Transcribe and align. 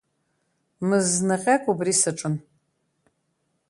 Мызнаҟьак 0.87 1.63
убри 1.71 1.93
саҿын. 2.01 2.35